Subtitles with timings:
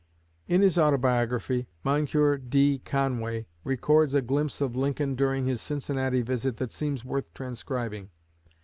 [0.47, 2.79] In his Autobiography, Moncure D.
[2.79, 8.09] Conway records a glimpse of Lincoln during his Cincinnati visit that seems worth transcribing.